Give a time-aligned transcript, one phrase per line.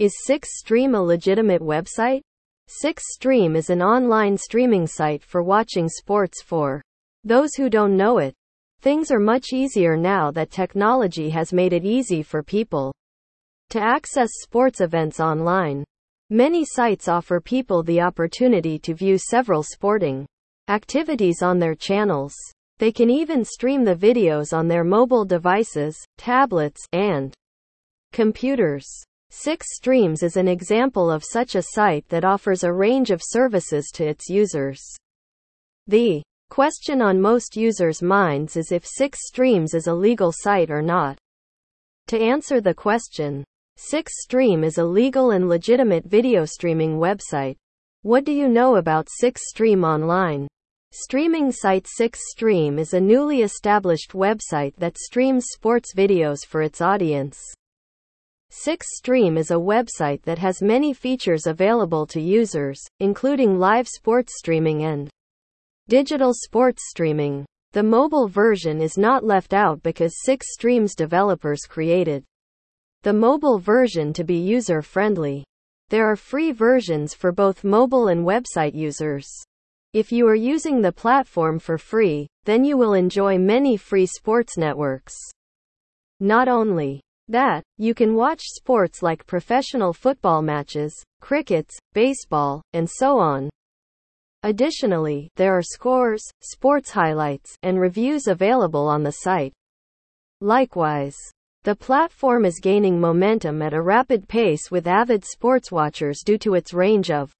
[0.00, 2.22] Is SixStream a legitimate website?
[2.84, 6.82] SixStream is an online streaming site for watching sports for
[7.22, 8.34] those who don't know it.
[8.80, 12.92] Things are much easier now that technology has made it easy for people
[13.70, 15.84] to access sports events online.
[16.28, 20.26] Many sites offer people the opportunity to view several sporting
[20.66, 22.34] activities on their channels.
[22.78, 27.32] They can even stream the videos on their mobile devices, tablets, and
[28.12, 29.04] computers.
[29.30, 34.04] SixStreams is an example of such a site that offers a range of services to
[34.06, 34.80] its users.
[35.86, 41.18] The question on most users' minds is if SixStreams is a legal site or not.
[42.08, 43.44] To answer the question,
[43.76, 47.56] Six SixStream is a legal and legitimate video streaming website.
[48.02, 50.46] What do you know about SixStream Online?
[50.92, 57.42] Streaming site SixStream is a newly established website that streams sports videos for its audience.
[58.54, 64.84] SixStream is a website that has many features available to users, including live sports streaming
[64.84, 65.10] and
[65.88, 67.44] digital sports streaming.
[67.72, 72.22] The mobile version is not left out because SixStream's developers created
[73.02, 75.42] the mobile version to be user friendly.
[75.88, 79.26] There are free versions for both mobile and website users.
[79.92, 84.56] If you are using the platform for free, then you will enjoy many free sports
[84.56, 85.16] networks.
[86.20, 93.18] Not only that, you can watch sports like professional football matches, crickets, baseball, and so
[93.18, 93.48] on.
[94.42, 99.52] Additionally, there are scores, sports highlights, and reviews available on the site.
[100.40, 101.16] Likewise,
[101.62, 106.54] the platform is gaining momentum at a rapid pace with avid sports watchers due to
[106.54, 107.32] its range of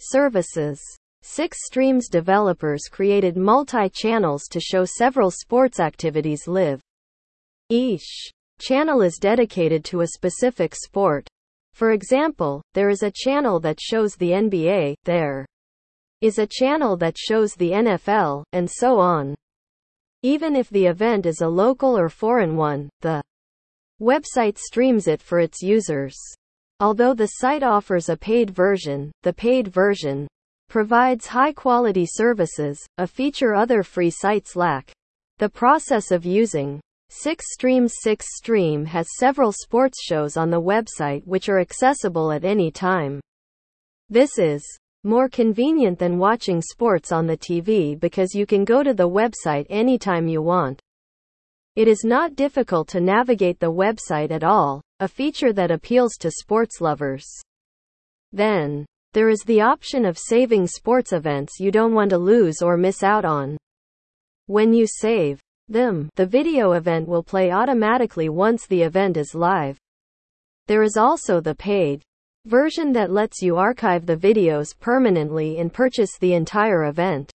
[0.00, 0.80] services.
[1.20, 6.80] Six Streams developers created multi-channels to show several sports activities live.
[7.68, 8.32] Each
[8.62, 11.26] channel is dedicated to a specific sport.
[11.74, 15.44] For example, there is a channel that shows the NBA, there
[16.20, 19.34] is a channel that shows the NFL, and so on.
[20.22, 23.20] Even if the event is a local or foreign one, the
[24.00, 26.14] website streams it for its users.
[26.78, 30.28] Although the site offers a paid version, the paid version
[30.68, 34.92] provides high quality services, a feature other free sites lack.
[35.38, 36.80] The process of using
[37.12, 43.20] SixStream's SixStream has several sports shows on the website which are accessible at any time.
[44.08, 44.64] This is
[45.04, 49.66] more convenient than watching sports on the TV because you can go to the website
[49.68, 50.80] anytime you want.
[51.76, 56.30] It is not difficult to navigate the website at all, a feature that appeals to
[56.30, 57.26] sports lovers.
[58.32, 62.78] Then, there is the option of saving sports events you don't want to lose or
[62.78, 63.58] miss out on.
[64.46, 69.78] When you save, them, the video event will play automatically once the event is live.
[70.68, 72.02] There is also the paid
[72.46, 77.30] version that lets you archive the videos permanently and purchase the entire event.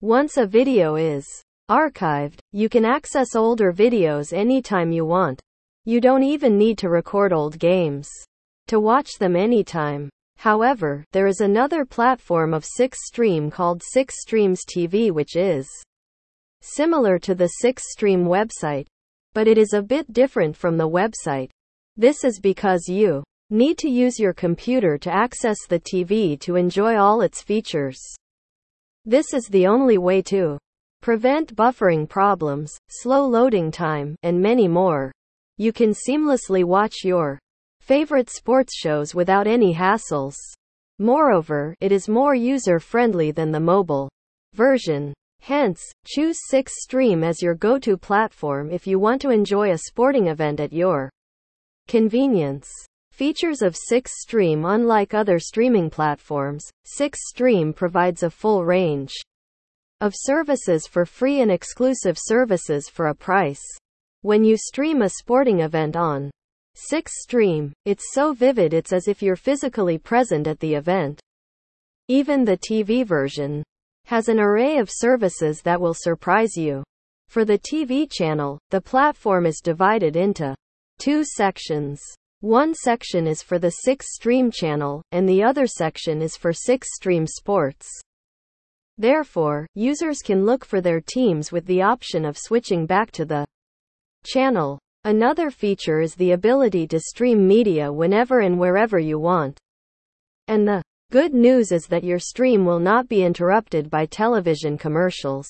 [0.00, 1.26] Once a video is
[1.70, 5.40] archived, you can access older videos anytime you want.
[5.84, 8.08] You don't even need to record old games
[8.68, 10.08] to watch them anytime.
[10.36, 15.68] However, there is another platform of SixStream called SixStreams TV which is
[16.62, 18.86] similar to the SixStream website,
[19.34, 21.50] but it is a bit different from the website.
[21.96, 26.96] This is because you need to use your computer to access the TV to enjoy
[26.96, 28.00] all its features.
[29.04, 30.58] This is the only way to
[31.02, 35.12] prevent buffering problems, slow loading time, and many more.
[35.58, 37.38] You can seamlessly watch your
[37.80, 40.36] favorite sports shows without any hassles.
[40.98, 44.08] Moreover, it is more user friendly than the mobile
[44.54, 45.12] version.
[45.42, 50.28] Hence, choose Six Stream as your go-to platform if you want to enjoy a sporting
[50.28, 51.10] event at your
[51.88, 52.70] convenience.
[53.10, 59.12] Features of Six Stream Unlike other streaming platforms, Six Stream provides a full range
[60.00, 63.62] of services for free and exclusive services for a price.
[64.20, 66.30] When you stream a sporting event on
[66.76, 71.20] Six Stream, it's so vivid it's as if you're physically present at the event.
[72.06, 73.64] Even the TV version
[74.06, 76.82] has an array of services that will surprise you.
[77.28, 80.54] For the TV channel, the platform is divided into
[80.98, 82.00] two sections.
[82.40, 86.88] One section is for the 6 Stream channel, and the other section is for 6
[86.94, 87.88] Stream Sports.
[88.98, 93.46] Therefore, users can look for their teams with the option of switching back to the
[94.24, 94.78] channel.
[95.04, 99.58] Another feature is the ability to stream media whenever and wherever you want.
[100.48, 100.82] And the
[101.12, 105.46] Good news is that your stream will not be interrupted by television commercials.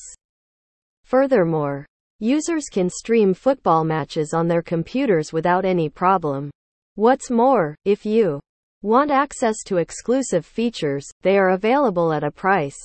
[1.05, 1.87] Furthermore,
[2.19, 6.51] users can stream football matches on their computers without any problem.
[6.97, 8.41] What's more, if you
[8.83, 12.81] want access to exclusive features, they are available at a price.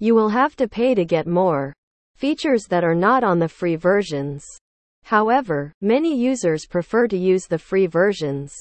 [0.00, 1.72] You will have to pay to get more
[2.16, 4.44] features that are not on the free versions.
[5.04, 8.52] However, many users prefer to use the free versions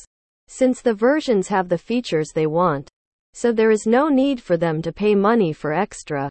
[0.47, 2.91] since the versions have the features they want.
[3.39, 6.27] So there is no need for them to pay money for extra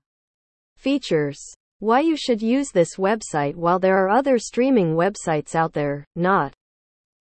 [0.76, 1.38] features.
[1.79, 6.53] Why you should use this website while there are other streaming websites out there, not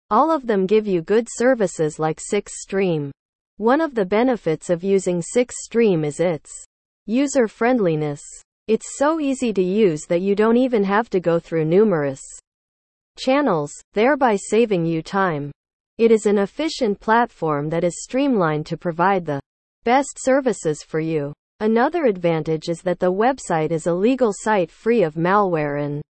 [0.09, 3.11] all of them give you good services like 6Stream.
[3.59, 6.51] One of the benefits of using 6Stream is its
[7.05, 8.23] user friendliness.
[8.67, 12.23] It's so easy to use that you don't even have to go through numerous
[13.19, 15.53] channels, thereby saving you time.
[15.99, 19.43] It is an efficient platform that is streamlined to provide the
[19.85, 21.33] best services for you.
[21.61, 26.03] Another advantage is that the website is a legal site free of malware and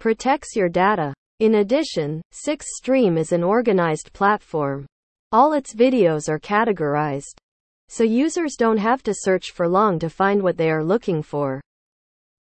[0.00, 1.14] protects your data.
[1.40, 4.86] In addition, 6Stream is an organized platform.
[5.32, 7.36] All its videos are categorized.
[7.88, 11.60] So users don't have to search for long to find what they are looking for.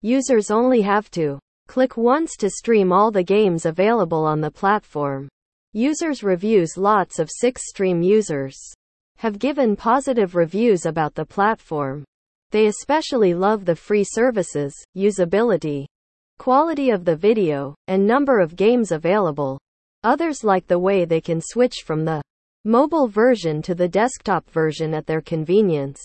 [0.03, 1.39] Users only have to
[1.69, 5.29] click once to stream all the games available on the platform.
[5.73, 8.57] Users reviews Lots of 6Stream users
[9.17, 12.05] have given positive reviews about the platform.
[12.51, 15.87] They especially love the free services, usability,
[16.39, 19.59] quality of the video, and number of games available.
[20.05, 22.23] Others like the way they can switch from the
[22.65, 26.01] mobile version to the desktop version at their convenience.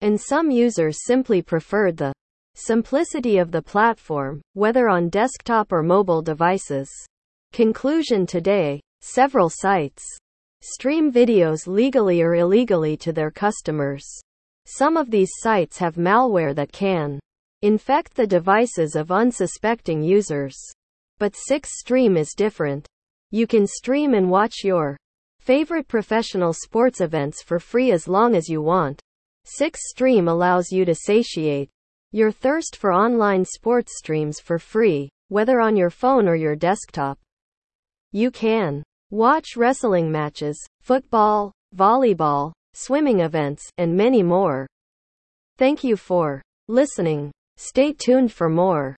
[0.00, 2.12] And some users simply preferred the
[2.54, 6.90] simplicity of the platform, whether on desktop or mobile devices.
[7.52, 10.02] Conclusion today Several sites
[10.74, 14.04] stream videos legally or illegally to their customers.
[14.64, 17.20] Some of these sites have malware that can
[17.62, 20.56] infect the devices of unsuspecting users.
[21.18, 22.86] But 6Stream is different.
[23.30, 24.96] You can stream and watch your
[25.40, 29.00] favorite professional sports events for free as long as you want.
[29.60, 31.70] 6Stream allows you to satiate
[32.10, 37.18] your thirst for online sports streams for free, whether on your phone or your desktop.
[38.12, 44.66] You can watch wrestling matches, football, volleyball, swimming events, and many more.
[45.58, 47.30] Thank you for listening.
[47.56, 48.96] Stay tuned for more.